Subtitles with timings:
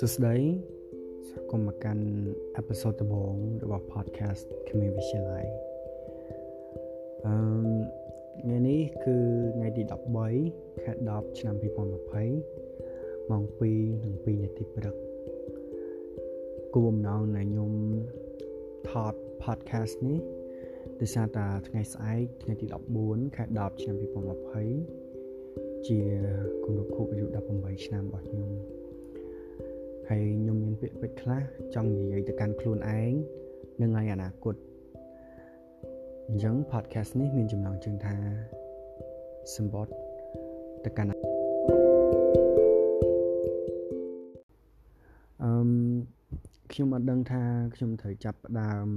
[0.00, 0.36] សួស្តី
[1.28, 2.04] ស្វាគមន៍មកកាន់
[2.56, 5.46] អេពីសូតដំបូងរបស់ podcast គ្មានវិទ្យាល័យ
[7.26, 7.34] អឺ
[8.42, 9.16] ថ្ងៃនេះគឺ
[9.56, 9.82] ថ្ងៃទី
[10.32, 14.96] 13ខែ10ឆ្នាំ2020ម៉ោង2:02នាទីព្រឹក
[16.74, 17.72] គួរបំណងនៃខ្ញុំ
[18.88, 20.18] ថត podcast នេះ
[21.00, 22.66] ដោយសារតែថ្ងៃស្អែកថ្ងៃទី
[23.00, 23.96] 14ខែ10ឆ្នាំ
[24.96, 26.00] 2020ជា
[26.64, 28.52] គម្រប់ខួបអាយុ18ឆ្នាំរបស់ខ្ញុំ
[30.12, 31.42] ហើយខ្ញុំមានពាក្យពេចន៍ខ្លះ
[31.74, 33.12] ចង់និយាយទៅកាន់ខ្លួនឯង
[33.80, 34.54] និងឲ្យអនាគត
[36.28, 38.16] អញ្ចឹង podcast នេះមានចំណងជើងថា
[39.54, 39.94] សម្បត្តិ
[40.84, 41.08] ទៅកាន់
[45.42, 45.70] អឺម
[46.72, 47.42] ខ្ញុំអត់ដឹងថា
[47.74, 48.88] ខ្ញុំត្រូវចាប់ផ្ដើម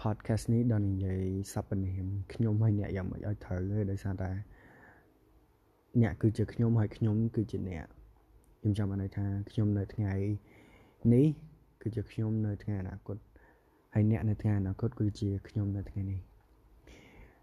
[0.00, 4.30] podcast នេះដល់និយាយសព្វនាមខ្ញុំហើយអ្នកយ៉ាងម៉េចឲ្យត្រូវទេដោយសារតែ
[6.02, 7.86] អ្នកគឺជាខ្ញុំហើយខ្ញុំគឺជាអ្នក
[8.60, 10.12] ខ្ញុំចង់បានន័យថាខ្ញុំនៅថ្ងៃ
[11.14, 11.26] នេះ
[11.80, 13.16] គឺជាខ្ញុំនៅថ្ងៃអនាគត
[13.94, 16.20] ហើយអ្នកនៅថ្ងៃអនាគតគឺជាខ្ញុំនៅថ្ងៃនេះ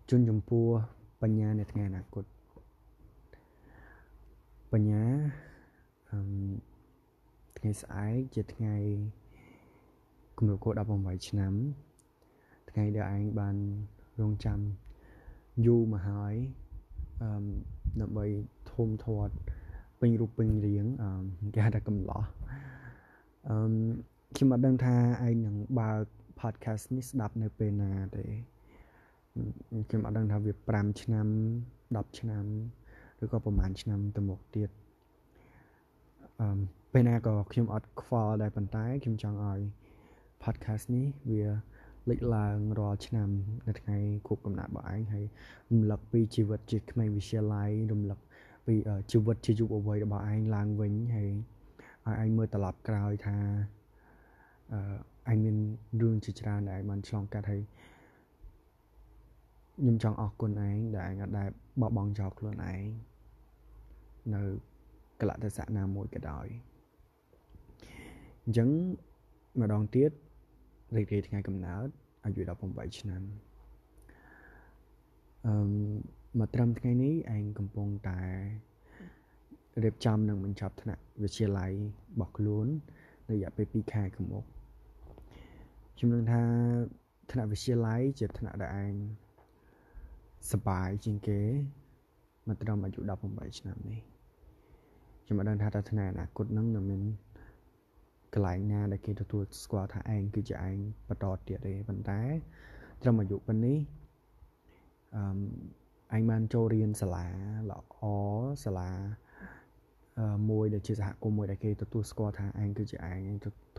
[0.09, 0.67] ជូនចំពោះ
[1.21, 2.25] បញ្ញានៅថ្ងៃអនាគត
[4.73, 5.03] បញ្ញា
[6.11, 6.19] អឺ
[7.57, 8.75] ថ្ងៃស្អែកជាថ្ងៃ
[10.37, 11.53] គម្រប់គោ18ឆ្នាំ
[12.69, 13.55] ថ្ងៃដែលឯងបាន
[14.19, 14.59] រងចាំ
[15.65, 16.35] យូរមកហើយ
[17.21, 17.45] អឺ
[18.01, 18.25] ដើម្បី
[18.71, 19.33] ធំធាត់
[19.99, 20.85] ពេញរូបពេញរាង
[21.55, 22.23] គេហៅថាកំឡោះ
[23.49, 23.57] អឺ
[24.35, 24.95] ខ្ញុំអត់ដឹងថា
[25.27, 26.05] ឯងនឹងបើក
[26.41, 28.25] podcast នេះស្ដាប់នៅពេលណាទេ
[29.89, 31.27] ខ្ញុំអត់ដឹងថាវា5ឆ្នាំ
[31.73, 32.45] 10ឆ្នាំ
[33.23, 34.69] ឬក៏ប្រហែលឆ្នាំទៅមុខទៀត
[36.41, 36.59] អឺ
[36.93, 39.59] ពេលណាក៏ខ្ញុំអត់ខ្វល់ដែរប៉ុន្តែខ្ញុំចង់ឲ្យ
[40.43, 41.43] podcast នេះវា
[42.09, 43.29] លេចឡើងរាល់ឆ្នាំ
[43.67, 45.25] នៅថ្ងៃគប់កំណត់របស់ឯងហើយ
[45.71, 48.19] រំលឹកពីជីវិតជាក្មេងវិទ្យាល័យរំលឹក
[48.67, 48.75] ពី
[49.11, 51.29] ជីវិតជាយុវវ័យរបស់ឯងឡើងវិញហើយ
[52.05, 53.37] ឲ្យឯងមើលត្រឡប់ក្រោយថា
[55.27, 55.57] អឺឯងមាន
[56.01, 57.61] រឿងជាច្រើនដែលឯងបានឆ្លងកាត់ហើយ
[59.79, 61.49] ខ្ញុំចង់អរគុណឯងដែលឯងអត់ដែល
[61.81, 62.83] បោះបង់ចោលខ្លួនឯង
[64.35, 64.41] នៅ
[65.21, 66.47] កលៈទេសៈណាមួយក៏ដោយ
[68.43, 68.69] អញ្ចឹង
[69.61, 70.11] ម្ដងទៀត
[70.95, 71.87] រីករាយថ្ងៃកំណើត
[72.25, 73.21] អាយុ18ឆ្នាំ
[75.47, 75.55] អឺ
[76.39, 78.21] មកត្រឹមថ្ងៃនេះឯងកំពុងតែ
[79.83, 82.67] រៀបចំនឹងបញ្ចប់ថ្នាក់វិទ្យាល័យរបស់ខ្លួន
[83.29, 84.45] នៅរយៈពេល2ខែខាងមុខ
[85.95, 86.41] ខ្ញុំនឹងថា
[87.31, 88.93] ថ្នាក់វិទ្យាល័យជាថ្នាក់ដែលឯង
[90.51, 91.41] សប្បាយជាងគេ
[92.47, 92.99] មកត្រឹមអាយុ
[93.29, 94.01] 18ឆ្នាំនេះ
[95.23, 97.01] ខ្ញុំមិនដឹងថាតើថ្នាក់អនាគតនឹងនៅមាន
[98.33, 100.77] កន្លែងណាដែលគេទទួលស្គាល់ថាឯងគឺជាឯង
[101.07, 102.21] បន្តទៀតទេប៉ុន្តែ
[103.01, 103.77] ត្រឹមអាយុប៉ុណ្នេះ
[105.15, 105.21] អឺ
[106.13, 107.27] អញបានចូលរៀនសាលា
[107.69, 108.03] ល្អ
[108.63, 108.89] សាលា
[110.49, 113.19] មួយដែលជាសហគមន៍មួយដែលគេទទួលស្គាល់ថាឯងគឺជាឯង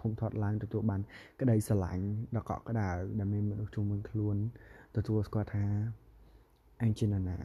[0.00, 1.00] ធំធាត់ឡើងទទួលបាន
[1.40, 2.04] ក្តីស្រឡាញ់
[2.36, 4.36] ដ៏កក់ក្ដៅដែលមានមនុស្សជុំវិញខ្លួន
[4.96, 5.64] ទទួលស្គាល់ថា
[6.84, 7.38] ឯងជានរណា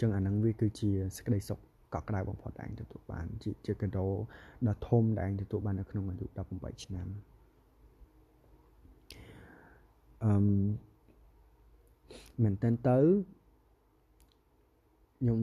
[0.00, 1.58] ចឹងអានឹងវាគឺជាសេចក្តីសុខ
[1.94, 4.06] កក់ក្ដៅបំផុតដែលឯងទទួលបានជាជាកដោ
[4.68, 7.08] ដ៏ធំដែលឯងទទួលបាននៅក្នុងអាយុ18ឆ្នាំ
[10.24, 10.46] អឺម
[12.42, 12.98] មែនតើទៅ
[15.18, 15.40] ខ្ញុំ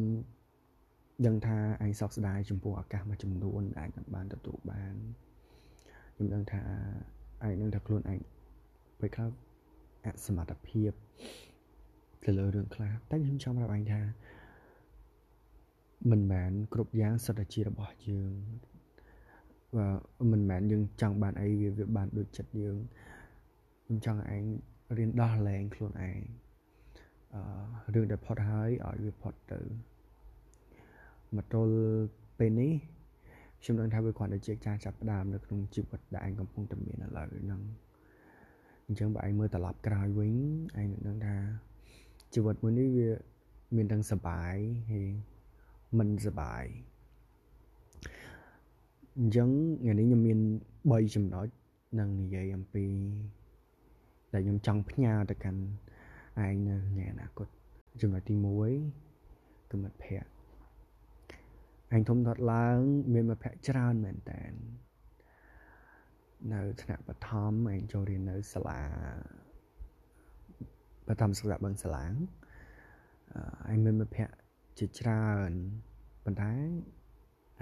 [1.25, 4.95] ដឹងថាឯងសោកស្ដាយចំពោះឱកាសមួយចំនួនដែលអាចបានទទួលបាន
[6.15, 6.61] ខ្ញុំដឹងថា
[7.45, 8.19] ឯងនឹងថាខ្លួនឯង
[8.99, 9.29] ពេលខ្លះ
[10.05, 10.91] អសមត្ថភាព
[12.23, 14.01] ទៅលើរឿងខ្លះតែខ្ញុំចង់ប្រាប់ឯងថា
[16.11, 18.31] មិនមែនគ្រប់យ៉ាងសុទ្ធតែជារបស់យើង
[20.31, 22.77] មិនមែនយើងចង់បានអីវាវាបានដូចចិត្តយើង
[23.85, 24.45] ខ្ញុំចង់ឲ្យឯង
[24.97, 26.42] រៀនដោះលែងខ្លួនឯងអឺ
[27.93, 29.59] រឿងដែលផុតហើយឲ្យវាផុតទៅ
[31.35, 31.75] មកទល់
[32.39, 32.73] ពេលនេះ
[33.61, 37.61] ខ្ញុំដឹងថាវាគ្រាន់តែជាការចាប់ផ្ដើមនៅក្នុងជីវិតដែលឯងកំពុងតែមានឥឡូវហ្នឹង
[38.85, 40.33] អញ្ចឹងបើឯងមើលត្រឡប់ក្រោយវិញ
[40.79, 41.35] ឯងនឹងដឹងថា
[42.33, 43.09] ជីវិតមួយនេះវា
[43.75, 44.55] មានទាំងសុបាយ
[44.91, 45.07] ហើយ
[45.97, 46.63] មិនសុបាយ
[49.19, 49.49] អញ្ចឹង
[49.81, 50.39] ថ្ងៃនេះខ្ញុំមាន
[50.81, 51.47] 3ចំណុច
[51.99, 52.85] នឹងនិយាយអំពី
[54.33, 55.61] ដែលខ្ញុំចង់ផ្ញើទៅកាន់
[56.45, 57.47] ឯងនៅថ្ងៃអនាគត
[58.01, 60.33] ចំណុចទី1គឺមិត្តភ័ក្តិ
[61.95, 62.79] ឯងធំធាត់ឡើង
[63.13, 64.43] មានមិត្តភ័ក្តិច្រើនមែនតើ
[66.53, 68.81] នៅថ្នាក់បឋមឯងចូលរៀននៅសាលា
[71.07, 72.13] បឋមសិក្សាបឹងសាឡាង
[73.71, 74.35] ឯងមានមិត្តភ័ក្តិ
[74.79, 75.51] ជាច្រើន
[76.25, 76.51] ប៉ុន្តែ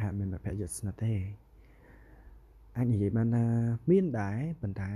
[0.02, 1.14] ហាក់មានមិត្តភ័ក្តិយកស្និទ្ធទេ
[2.78, 3.46] អាចនិយាយបានថា
[3.92, 4.94] មានដែរប៉ុន្តែ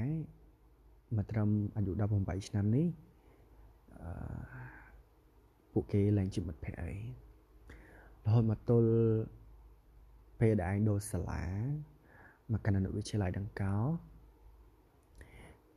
[1.18, 3.05] មកត្រឹមអាយុ18ឆ្នាំនេះអឺ
[5.72, 6.92] ពួកគេឡើងជាមិត្តភ័ក្តិអី
[8.26, 8.90] រហូតមកទល់
[10.40, 11.44] ពេលដែលឯងដូរសាលា
[12.52, 13.78] មកកណ្ដាលវិទ្យាល័យដង្កោ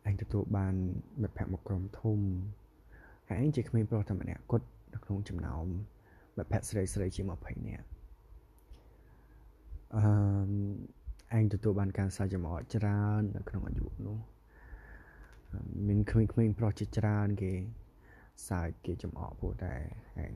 [0.08, 0.74] ឯងទទួលបាន
[1.22, 2.18] មិត្តភ័ក្តិមកក្រុមធំ
[3.28, 5.66] ហើយឯងជាក្មេងប្រុសតែម្នាក់គត់នៅក្នុងចំណោម
[6.36, 7.86] មិត្តភ័ក្តិស្រីស្រីជាង20នាក់
[9.96, 14.18] អឺឯងទទួលបានការសាចំអកច្រើននៅក្នុងអាយុនោះ
[15.88, 17.52] មានក្មេងៗប្រុសជាច្រើនគេ
[18.48, 19.74] សើចគេចំអកពួកតែ
[20.24, 20.32] ឯង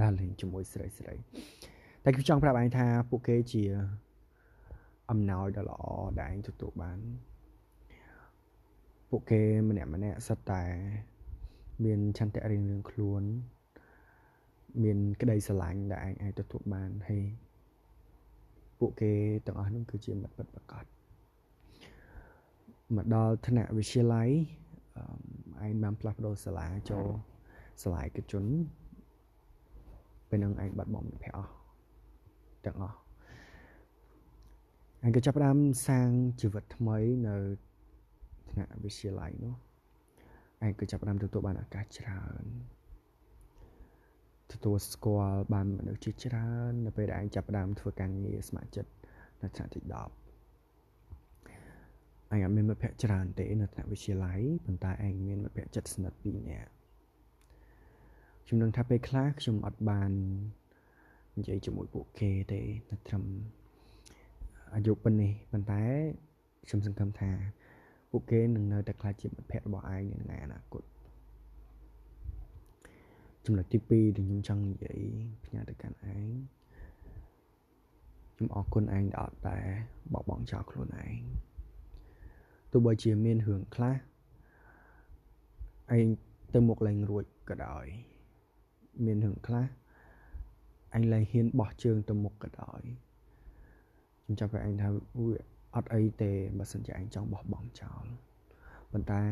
[0.00, 1.14] ដើរលេងជាមួយស្រីស្រី
[2.04, 3.64] តែខ្ញុំចង់ប្រាប់ឯងថាពួកគេជា
[5.10, 5.82] អំណោយដ៏ល្អ
[6.20, 6.98] ដែលឯងទទួលបាន
[9.10, 10.62] ពួកគេម្នាក់ម្នាក់សិតតែ
[11.84, 13.22] មានឆន្ទៈរៀងៗខ្លួន
[14.82, 17.24] មានក្តីស្រឡាញ់ដែលឯងអាចទទួលបានហើយ
[18.78, 19.12] ពួកគេ
[19.46, 20.84] ទាំងអស់នោះគឺជាមិត្តពិតប្រាកដ
[22.96, 24.30] មកដល់ថ្នាក់វិទ្យាល័យ
[25.64, 27.06] ឯងបានផ្លាស់ប្ដូរសាលាចូល
[27.82, 28.44] សាលាឯកជន
[30.28, 31.52] ពេលនឹងឯងបាត់បង់មិត្តភ័ក្តិអស់
[32.64, 32.96] ទាំងអស់
[35.04, 35.58] ឯងក៏ចាប់ផ្ដើម
[35.88, 36.08] សាង
[36.40, 36.98] ជីវិតថ្មី
[37.28, 37.36] នៅ
[38.50, 39.54] ថ្នាក់វិទ្យាល័យនោះ
[40.64, 42.44] ឯងក៏ចាប់ផ្ដើមទទួលបានឱកាសច្រើន
[44.52, 48.90] ទទួលស្គាល់បានមនុស្សជាច្រើននៅពេលដែលឯងចាប់ផ្ដើមធ្វើការងារស្ម័គ្រចិត្ត
[49.42, 50.21] នៅថ្នាក់ទី10
[52.34, 56.70] ឯងអត់មានមិត្តភ័ក្តិច្រើនទេនៅថ្នាក់វិទ្យាល័យប៉ុន្តែឯងមានមិត្តភ័ក្តិចិត្តស្និទ្ធ2នាក់
[58.46, 60.10] ខ្ញុំនឹងថាពេលខ្លះខ្ញុំអត់បាន
[61.38, 63.24] និយាយជាមួយពួកគេទេនៅត្រឹម
[64.74, 65.82] អាយុប៉ុណ្នេះប៉ុន្តែ
[66.66, 67.30] ខ្ញុំសង្ឃឹមថា
[68.10, 70.82] ពួកគេនឹងនៅតែខ្លាចជាមិត្តភ័ក្តិរបស់ឯងនៅថ្ងៃអនាគត
[73.44, 75.00] ចំណុចទី2ដែលខ្ញុំចង់និយាយ
[75.44, 76.28] ផ្ញើទៅកាន់ឯង
[78.34, 79.58] ខ្ញុំអរគុណឯងដែលអត់តែ
[80.12, 81.20] បោះបង់ចោលខ្លួនឯង
[82.72, 83.94] ទោះបីជាមានរឿងខ្លះ
[85.96, 86.06] ឯង
[86.54, 87.86] ទៅមុខលែងរួចក៏ដោយ
[89.04, 89.66] មានរឿងខ្លះ
[90.94, 92.82] អញលែងហ៊ានបោះជើងទៅមុខក៏ដោយ
[94.22, 94.88] ខ្ញុំចាប់ឲ្យឯងថា
[95.18, 95.34] វា
[95.74, 98.04] អត់អីទេបើសិនជាឯងចង់បោះបង់ចោល
[98.92, 99.24] ប៉ុន្តែ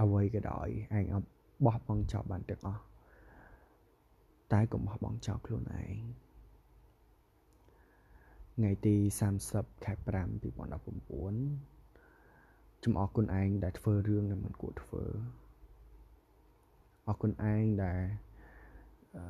[0.00, 1.04] អ្វីក៏ដោយឯង
[1.64, 2.82] បោះបង់ចោលបានទាំងអស់
[4.52, 5.96] តែកុំបោះបង់ចោលខ្លួនឯង
[8.56, 8.96] ថ្ងៃទី
[9.40, 10.04] 30ខែ5
[10.42, 11.73] 2019
[12.84, 15.02] ខ្ញុំអរគុណឯងដែលធ្វើរឿងដែលមិនគួរធ្វើ
[17.08, 18.02] អរគុណឯងដែល
[19.16, 19.24] អឺ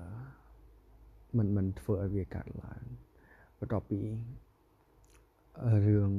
[1.39, 2.83] មិនមិនធ្វើឲ្យវាកើតឡើង
[3.59, 4.01] បន្ទាប់ពី
[5.87, 6.11] រឿង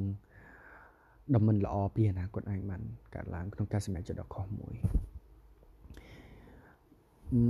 [1.34, 2.82] ដ៏មិនល្អពីអនាគតឯងបាន
[3.14, 4.74] កើតឡើងក្នុងការសម្រេចចិត្តដ៏ខុសមួយ
[7.32, 7.40] អឺ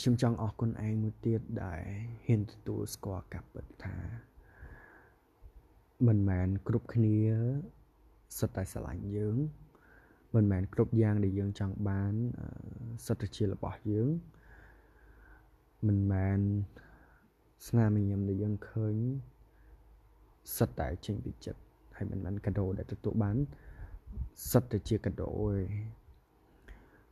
[0.00, 1.82] ខ្ញុំចង់អរគុណឯងមួយទៀតដែល
[2.26, 3.96] ហ៊ានទទួលស្គាល់ការពិតថា
[6.06, 7.18] មិនមែនគ្រប់គ្នា
[8.38, 9.36] សុទ្ធតែស្រឡាញ់យើង
[10.34, 12.14] មិនមែនគ្រប់យ៉ាងដែលយើងចង់បាន
[13.06, 14.08] សុទ្ធតែជារបស់យើង
[15.86, 16.40] មិនមែន
[17.68, 18.96] ស្នាមញញឹមដែលយើងឃើញ
[20.56, 21.60] សិតតែចេញពីចិត្ត
[21.96, 23.36] ហើយមិនមែនកាដូដែលទទួលបាន
[24.50, 25.68] សិតតែជាកាដូឯង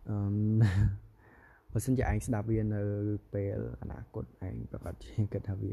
[0.09, 0.17] អឺ
[1.73, 2.83] បើសិនជាឯងស្ដាប់វានៅ
[3.35, 5.73] ពេលអនាគតឯងប្រកាសជាគិតថាវា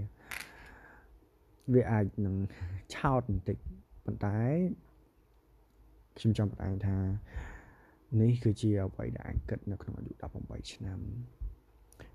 [1.73, 2.35] វាអាចនឹង
[2.93, 3.57] ឆោតបន្តិច
[4.05, 4.37] ប៉ុន្តែ
[6.17, 6.97] ខ្ញុំចង់ប្រាប់ឯងថា
[8.21, 10.99] នេះគឺជាអ្វីដែលឯងគិតនៅក្នុងអាយុ18ឆ្នាំ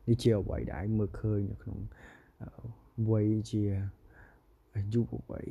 [0.08, 1.78] នេះជាអ្វីដែលឯងមើលឃើញនៅក្នុង
[3.10, 3.62] វ័យជា
[4.74, 5.48] អាយុវ័យ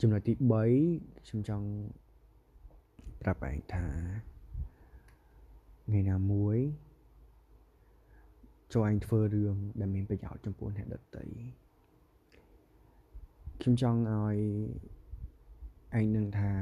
[0.00, 0.32] ចំណុចទី
[0.80, 1.68] 3ខ្ញុំចង់
[3.22, 3.86] ប្រាប់ឯងថា
[5.86, 6.58] ថ្ងៃណាមួយ
[8.72, 11.24] ចូលឯងធ្វើរឿងដែលមានប្រយោជន៍ចំពោះអ្នកដទៃ
[13.60, 14.36] ខ្ញុំចង់ឲ្យ
[15.98, 16.52] ឯងនឹងថា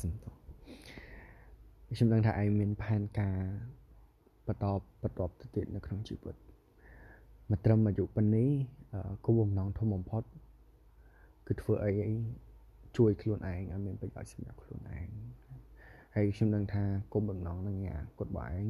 [0.00, 0.30] សំទោ
[1.94, 3.38] ខ្ញុំដឹងថាឯងមានផែនការ
[4.46, 4.64] បន្ត
[5.02, 6.36] បន្តទៅទៀតនៅក្នុងជីវិត
[7.50, 8.48] មកត្រឹមអាយុប៉ុណ្នេះ
[9.24, 10.22] គោលបំណងធំបំផុត
[11.46, 11.92] គឺធ្វើអី
[12.96, 15.08] ជួយខ្លួនឯងឲ្យមានប្រយោជន៍សម្រាប់ខ្លួនឯង
[16.14, 18.66] ហើយខ្ញុំដឹងថាគោលបំណងនឹងអាគត់បងឯង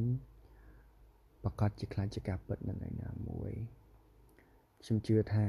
[1.43, 3.53] ប្រកាសជាខ្លាចជាការពិតនៅថ្ងៃណាមួយ
[4.83, 5.47] ខ្ញុំជឿថា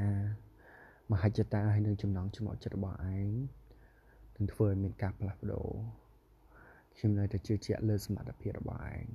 [1.12, 3.28] មហិច្ឆតាហើយនឹងចំណងចំណុចចិត្តរបស់ឯង
[4.36, 5.68] នឹងធ្វើឲ្យមានការផ្លាស់ប្ដូរ
[6.96, 9.06] ខ្ញុំនៅតែជឿជាក់លើសមត្ថភាពរបស់ឯង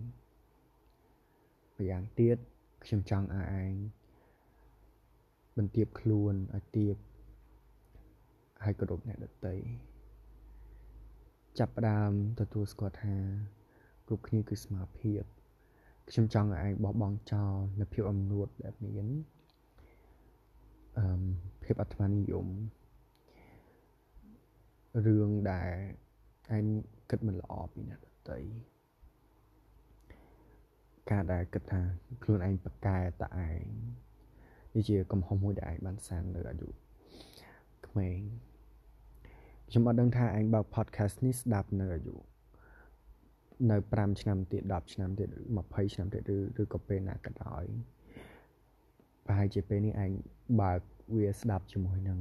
[1.77, 2.37] ម្យ៉ាងទៀត
[2.85, 3.73] ខ្ញុំចង់ឲ្យឯង
[5.57, 6.95] បន្ទាបខ្លួនឲ្យទៀប
[8.63, 9.55] ហើយគោរពអ្នកដទៃ
[11.59, 13.15] ចាប់ផ្ដើមទទួលស្គាល់ថា
[14.07, 15.23] គ្រប់គ្នាគឺស្មារភាព
[16.09, 19.07] ខ្ញុំចង់ឲ្យឯងបោះបង់ចោលនៅភាពអំនួតដែលមាន
[20.97, 21.23] អឺ
[21.63, 22.47] ភាពអត្មានិយម
[25.05, 25.71] រឿងដែល
[26.55, 26.65] ឯង
[27.09, 28.39] គិតមិនល្អពីអ្នកដតី
[31.11, 31.81] ការដែលគិតថា
[32.23, 33.65] ខ្លួនឯងប្រកែតឯង
[34.73, 36.69] នេះជាកំហុសមួយដែលឯងបានសាងនៅអាយុ
[37.87, 38.19] ក្មេង
[39.69, 42.15] ខ្ញុំអត់ដឹងថាឯងបើក podcast នេះស្ដាប់នៅអាយុ
[43.71, 45.29] នៅ5ឆ្នាំទៀត10ឆ្នាំទៀត
[45.61, 47.63] 20ឆ្នាំទៀតឬឬក៏ពេលណាក៏ដោយ
[49.25, 50.11] ប្រហែលជាពេលនេះឯង
[50.61, 50.81] បើក
[51.15, 52.19] វាស្ដាប់ជាមួយនឹង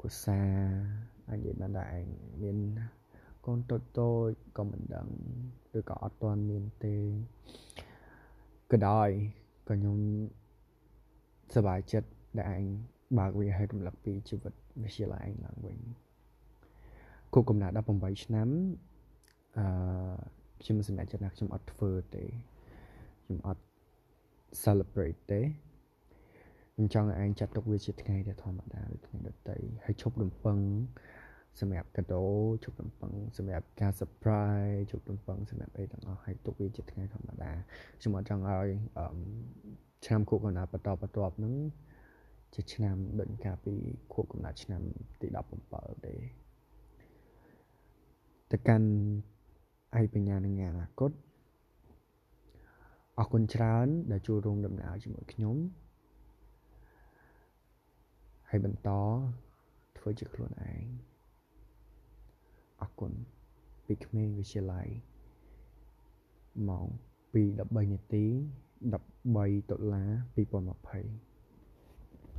[0.00, 0.40] គូសា
[1.30, 2.04] អាចនិយាយបានថាឯង
[2.42, 2.56] មាន
[3.46, 5.08] កូនតូចតូចក៏មិនដឹង
[5.78, 6.94] ឬក៏អត់ទាន់មានទេ
[8.72, 9.08] ក៏ដោយ
[9.68, 9.98] ក៏ខ្ញុំ
[11.54, 12.64] សប្បាយចិត្តដែលឯង
[13.18, 14.52] បើកវាឲ្យរំលឹកពីជីវិត
[14.82, 15.78] វិទ្យាល័យឯងឡើងវិញ
[17.34, 18.48] គូកំណត់18ឆ្នាំ
[19.58, 19.66] អឺ
[20.62, 22.24] ខ្ញុំសម្រេចចិត្តថាខ្ញុំអត់ធ្វើទេ
[23.24, 23.62] ខ្ញុំអត់
[24.64, 25.40] celebrate ទេ
[26.74, 30.58] ខ្ញុំចង់ឲ្យឯងចាត់ទុកវាជាថ្ងៃដែលធម្មតាដូចថ្ងៃដទៃហើយឈប់រំពឹង
[31.60, 32.24] សម្រាប់កាដូ
[32.64, 37.52] ជប់រំពឹងសម្រាប់ការ surprise ជប់រំពឹងសម្រាប់អីទាំងអស់ហើយទុកវាជាថ្ងៃធម្មតា
[38.00, 38.68] ខ្ញុំអត់ចង់ឲ្យ
[40.06, 41.54] ឆ្នាំខួបកំណត់បន្តបន្ទាប់ហ្នឹង
[42.54, 43.74] ជាឆ្នាំដូចកាលពី
[44.12, 44.82] ខួបកំណត់ឆ្នាំ
[45.20, 45.28] ទី
[45.66, 46.14] 17ទេ
[48.50, 48.88] ទៅកាន់
[50.00, 51.10] ឯបញ្ញានឹងអនាគត
[53.18, 55.56] អរគុណច្រើនដែលចូលរួមដំណើរជាមួយខ្ញុំ
[58.48, 58.90] ហើយបន្ត
[59.98, 60.84] ធ្វើជាខ្លួនឯង
[62.80, 63.12] អរគុណ
[63.86, 64.88] ពីក្មេងវិទ្យាល័យ
[66.68, 66.86] ម៉ោង
[67.34, 68.24] 2:13នាទី
[68.92, 68.92] 13
[69.70, 70.10] ដុល្លារ
[71.32, 71.33] 2020